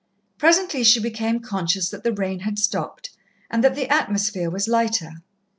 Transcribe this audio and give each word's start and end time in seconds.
Presently 0.39 0.83
she 0.83 0.99
became 0.99 1.41
conscious 1.41 1.89
that 1.89 2.03
the 2.03 2.11
rain 2.11 2.39
had 2.39 2.57
stopped, 2.57 3.11
and 3.51 3.63
that 3.63 3.75
the 3.75 3.87
atmosphere 3.87 4.49
was 4.49 4.67
lighter. 4.67 5.21